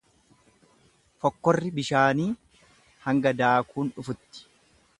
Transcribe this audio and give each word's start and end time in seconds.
Fokkorri 1.25 1.69
bishaanii 1.75 2.27
hanga 3.07 3.35
daakuun 3.43 3.93
dhufutti. 3.99 4.47